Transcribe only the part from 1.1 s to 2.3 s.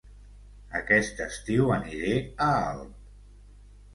estiu aniré